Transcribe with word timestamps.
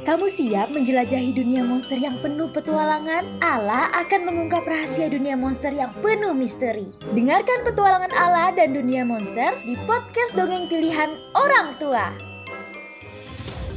Kamu 0.00 0.32
siap 0.32 0.72
menjelajahi 0.72 1.36
dunia 1.36 1.60
monster 1.60 2.00
yang 2.00 2.16
penuh 2.24 2.48
petualangan? 2.48 3.20
Allah 3.44 3.92
akan 4.00 4.32
mengungkap 4.32 4.64
rahasia 4.64 5.12
dunia 5.12 5.36
monster 5.36 5.68
yang 5.76 5.92
penuh 6.00 6.32
misteri. 6.32 6.88
Dengarkan 7.12 7.68
petualangan 7.68 8.08
Allah 8.16 8.48
dan 8.56 8.72
dunia 8.72 9.04
monster 9.04 9.52
di 9.60 9.76
podcast 9.84 10.32
dongeng 10.32 10.72
pilihan 10.72 11.20
orang 11.36 11.76
tua. 11.76 12.29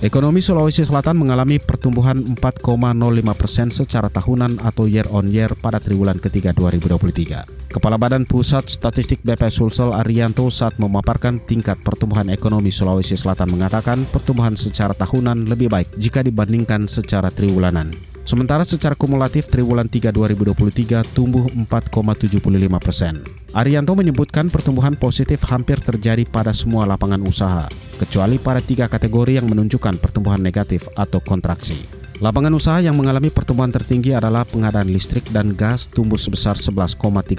Ekonomi 0.03 0.43
Sulawesi 0.43 0.83
Selatan 0.83 1.15
mengalami 1.15 1.63
pertumbuhan 1.63 2.35
4,05 2.35 3.23
persen 3.39 3.71
secara 3.71 4.11
tahunan 4.11 4.59
atau 4.59 4.83
year 4.83 5.07
on 5.07 5.31
year 5.31 5.55
pada 5.55 5.79
triwulan 5.79 6.19
ketiga 6.19 6.51
2023. 6.51 7.71
Kepala 7.71 7.95
Badan 7.95 8.27
Pusat 8.27 8.67
Statistik 8.67 9.23
BPS 9.23 9.63
Sulsel 9.63 9.95
Arianto 9.95 10.51
saat 10.51 10.75
memaparkan 10.75 11.39
tingkat 11.47 11.79
pertumbuhan 11.87 12.27
ekonomi 12.27 12.67
Sulawesi 12.67 13.15
Selatan 13.15 13.55
mengatakan 13.55 14.03
pertumbuhan 14.11 14.59
secara 14.59 14.91
tahunan 14.91 15.47
lebih 15.47 15.71
baik 15.71 15.95
jika 15.95 16.19
dibandingkan 16.19 16.91
secara 16.91 17.31
triwulanan. 17.31 18.12
Sementara 18.33 18.65
secara 18.65 18.97
kumulatif 18.97 19.45
triwulan 19.45 19.85
3 19.85 20.09
2023 20.09 21.05
tumbuh 21.13 21.45
4,75 21.53 22.41
persen. 22.81 23.21
Arianto 23.53 23.93
menyebutkan 23.93 24.49
pertumbuhan 24.49 24.97
positif 24.97 25.45
hampir 25.45 25.77
terjadi 25.77 26.25
pada 26.25 26.49
semua 26.49 26.89
lapangan 26.89 27.21
usaha, 27.21 27.69
kecuali 28.01 28.41
pada 28.41 28.57
tiga 28.57 28.89
kategori 28.89 29.37
yang 29.37 29.45
menunjukkan 29.45 30.01
pertumbuhan 30.01 30.41
negatif 30.41 30.89
atau 30.97 31.21
kontraksi. 31.21 31.85
Lapangan 32.25 32.57
usaha 32.57 32.81
yang 32.81 32.97
mengalami 32.97 33.29
pertumbuhan 33.29 33.69
tertinggi 33.69 34.17
adalah 34.17 34.49
pengadaan 34.49 34.89
listrik 34.89 35.29
dan 35.29 35.53
gas 35.53 35.85
tumbuh 35.85 36.17
sebesar 36.17 36.57
11,39 36.57 37.37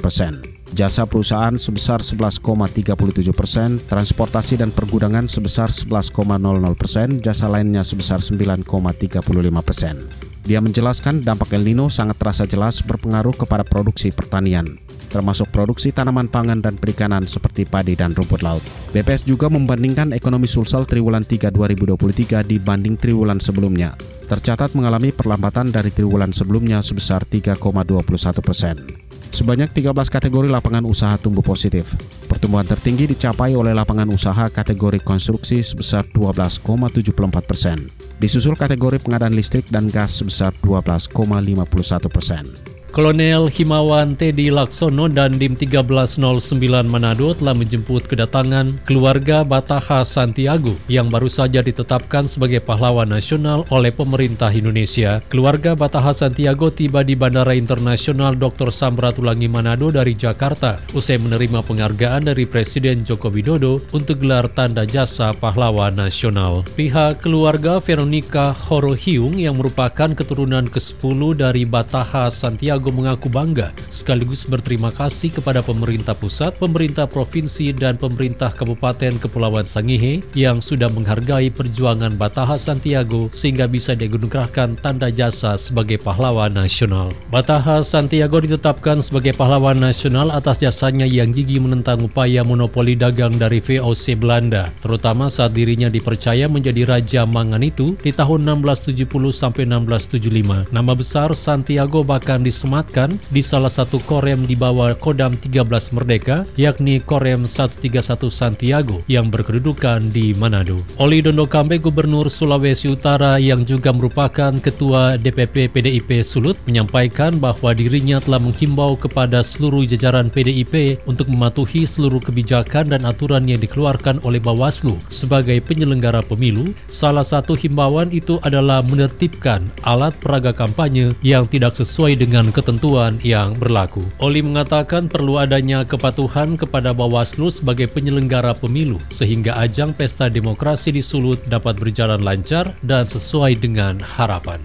persen. 0.00 0.40
Jasa 0.70 1.02
perusahaan 1.02 1.58
sebesar 1.58 1.98
11,37 2.00 2.94
persen, 3.34 3.82
transportasi 3.90 4.62
dan 4.62 4.70
pergudangan 4.70 5.26
sebesar 5.26 5.74
11,00 5.74 6.38
persen, 6.78 7.18
jasa 7.18 7.50
lainnya 7.50 7.82
sebesar 7.82 8.22
9,35 8.22 9.20
persen. 9.66 10.06
Dia 10.46 10.62
menjelaskan 10.62 11.26
dampak 11.26 11.58
El 11.58 11.66
Nino 11.66 11.90
sangat 11.90 12.22
terasa 12.22 12.46
jelas 12.46 12.80
berpengaruh 12.86 13.34
kepada 13.34 13.66
produksi 13.66 14.14
pertanian 14.14 14.78
termasuk 15.10 15.50
produksi 15.50 15.90
tanaman 15.90 16.30
pangan 16.30 16.62
dan 16.62 16.78
perikanan 16.78 17.26
seperti 17.26 17.66
padi 17.66 17.98
dan 17.98 18.14
rumput 18.14 18.46
laut. 18.46 18.62
BPS 18.94 19.26
juga 19.26 19.50
membandingkan 19.50 20.14
ekonomi 20.14 20.46
Sulsel 20.46 20.86
triwulan 20.86 21.26
3 21.26 21.50
2023 21.50 22.46
dibanding 22.46 22.94
triwulan 22.94 23.42
sebelumnya. 23.42 23.98
Tercatat 24.30 24.78
mengalami 24.78 25.10
perlambatan 25.10 25.74
dari 25.74 25.90
triwulan 25.90 26.30
sebelumnya 26.30 26.78
sebesar 26.80 27.26
3,21 27.26 28.38
persen. 28.38 29.09
Sebanyak 29.30 29.70
13 29.70 29.94
kategori 30.10 30.50
lapangan 30.50 30.82
usaha 30.82 31.14
tumbuh 31.14 31.42
positif. 31.42 31.86
Pertumbuhan 32.26 32.66
tertinggi 32.66 33.06
dicapai 33.06 33.54
oleh 33.54 33.70
lapangan 33.70 34.10
usaha 34.10 34.50
kategori 34.50 34.98
konstruksi 35.06 35.62
sebesar 35.62 36.02
12,74 36.10 37.14
persen. 37.46 37.86
Disusul 38.18 38.58
kategori 38.58 38.98
pengadaan 38.98 39.38
listrik 39.38 39.70
dan 39.70 39.86
gas 39.86 40.18
sebesar 40.18 40.50
12,51 40.66 42.10
persen. 42.10 42.69
Kolonel 42.90 43.46
Himawan 43.46 44.18
Teddy 44.18 44.50
Laksono 44.50 45.06
dan 45.06 45.38
Dim 45.38 45.54
1309 45.54 46.90
Manado 46.90 47.30
telah 47.38 47.54
menjemput 47.54 48.10
kedatangan 48.10 48.82
keluarga 48.82 49.46
Bataha 49.46 50.02
Santiago 50.02 50.74
yang 50.90 51.06
baru 51.06 51.30
saja 51.30 51.62
ditetapkan 51.62 52.26
sebagai 52.26 52.58
pahlawan 52.58 53.06
nasional 53.06 53.62
oleh 53.70 53.94
pemerintah 53.94 54.50
Indonesia. 54.50 55.22
Keluarga 55.30 55.78
Bataha 55.78 56.10
Santiago 56.10 56.74
tiba 56.74 57.06
di 57.06 57.14
Bandara 57.14 57.54
Internasional 57.54 58.34
Dr. 58.34 58.74
Samratulangi 58.74 59.46
Manado 59.46 59.94
dari 59.94 60.18
Jakarta 60.18 60.82
usai 60.90 61.22
menerima 61.22 61.62
penghargaan 61.62 62.26
dari 62.26 62.42
Presiden 62.42 63.06
Joko 63.06 63.30
Widodo 63.30 63.78
untuk 63.94 64.18
gelar 64.18 64.50
tanda 64.50 64.82
jasa 64.82 65.30
pahlawan 65.30 65.94
nasional. 65.94 66.66
Pihak 66.74 67.22
keluarga 67.22 67.78
Veronica 67.78 68.50
Horohiung 68.50 69.38
yang 69.38 69.62
merupakan 69.62 70.10
keturunan 70.10 70.66
ke-10 70.66 71.38
dari 71.38 71.62
Bataha 71.62 72.34
Santiago 72.34 72.79
Santiago 72.80 72.96
mengaku 72.96 73.28
bangga 73.28 73.76
sekaligus 73.92 74.48
berterima 74.48 74.88
kasih 74.88 75.28
kepada 75.28 75.60
pemerintah 75.60 76.16
pusat, 76.16 76.56
pemerintah 76.56 77.04
provinsi, 77.04 77.76
dan 77.76 78.00
pemerintah 78.00 78.56
Kabupaten 78.56 79.20
Kepulauan 79.20 79.68
Sangihe 79.68 80.24
yang 80.32 80.64
sudah 80.64 80.88
menghargai 80.88 81.52
perjuangan 81.52 82.16
Bataha 82.16 82.56
Santiago 82.56 83.28
sehingga 83.36 83.68
bisa 83.68 83.92
dianugerahkan 83.92 84.80
tanda 84.80 85.12
jasa 85.12 85.60
sebagai 85.60 86.00
pahlawan 86.00 86.56
nasional. 86.56 87.12
Bataha 87.28 87.84
Santiago 87.84 88.40
ditetapkan 88.40 89.04
sebagai 89.04 89.36
pahlawan 89.36 89.76
nasional 89.76 90.32
atas 90.32 90.56
jasanya 90.64 91.04
yang 91.04 91.36
gigih 91.36 91.60
menentang 91.60 92.00
upaya 92.00 92.40
monopoli 92.40 92.96
dagang 92.96 93.36
dari 93.36 93.60
VOC 93.60 94.16
Belanda, 94.16 94.72
terutama 94.80 95.28
saat 95.28 95.52
dirinya 95.52 95.92
dipercaya 95.92 96.48
menjadi 96.48 96.88
Raja 96.88 97.28
Manganitu 97.28 97.92
di 98.00 98.08
tahun 98.08 98.48
1670 98.64 99.36
sampai 99.36 99.68
1675. 99.68 100.72
Nama 100.72 100.92
besar 100.96 101.36
Santiago 101.36 102.00
bahkan 102.00 102.40
disematkan 102.40 102.69
disematkan 102.70 103.18
di 103.34 103.42
salah 103.42 103.66
satu 103.66 103.98
korem 104.06 104.46
di 104.46 104.54
bawah 104.54 104.94
Kodam 104.94 105.34
13 105.34 105.66
Merdeka, 105.90 106.46
yakni 106.54 107.02
Korem 107.02 107.42
131 107.42 108.30
Santiago 108.30 109.02
yang 109.10 109.26
berkedudukan 109.26 110.14
di 110.14 110.30
Manado. 110.38 110.78
Oli 111.02 111.18
Dondo 111.18 111.50
Kambe, 111.50 111.82
Gubernur 111.82 112.30
Sulawesi 112.30 112.94
Utara 112.94 113.42
yang 113.42 113.66
juga 113.66 113.90
merupakan 113.90 114.54
Ketua 114.62 115.18
DPP 115.18 115.66
PDIP 115.74 116.22
Sulut, 116.22 116.54
menyampaikan 116.62 117.42
bahwa 117.42 117.74
dirinya 117.74 118.22
telah 118.22 118.38
menghimbau 118.38 118.94
kepada 118.94 119.42
seluruh 119.42 119.82
jajaran 119.82 120.30
PDIP 120.30 121.02
untuk 121.10 121.26
mematuhi 121.26 121.90
seluruh 121.90 122.22
kebijakan 122.22 122.94
dan 122.94 123.02
aturan 123.02 123.50
yang 123.50 123.58
dikeluarkan 123.58 124.22
oleh 124.22 124.38
Bawaslu 124.38 124.94
sebagai 125.10 125.58
penyelenggara 125.66 126.22
pemilu. 126.22 126.70
Salah 126.86 127.26
satu 127.26 127.58
himbauan 127.58 128.14
itu 128.14 128.38
adalah 128.46 128.78
menertibkan 128.86 129.66
alat 129.82 130.14
peraga 130.22 130.54
kampanye 130.54 131.18
yang 131.26 131.50
tidak 131.50 131.74
sesuai 131.74 132.14
dengan 132.14 132.54
ketentuan 132.60 133.16
yang 133.24 133.56
berlaku. 133.56 134.04
Oli 134.20 134.44
mengatakan 134.44 135.08
perlu 135.08 135.40
adanya 135.40 135.88
kepatuhan 135.88 136.60
kepada 136.60 136.92
Bawaslu 136.92 137.48
sebagai 137.48 137.88
penyelenggara 137.88 138.52
pemilu 138.52 139.00
sehingga 139.08 139.56
ajang 139.56 139.96
pesta 139.96 140.28
demokrasi 140.28 140.92
di 140.92 141.00
Sulut 141.00 141.40
dapat 141.48 141.80
berjalan 141.80 142.20
lancar 142.20 142.76
dan 142.84 143.08
sesuai 143.08 143.56
dengan 143.56 143.96
harapan. 143.96 144.60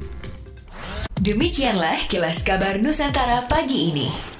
Demikianlah 1.15 2.11
kilas 2.11 2.43
kabar 2.43 2.75
Nusantara 2.75 3.47
pagi 3.47 3.95
ini. 3.95 4.34